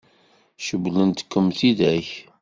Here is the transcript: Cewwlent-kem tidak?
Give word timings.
Cewwlent-kem 0.65 1.47
tidak? 1.57 2.07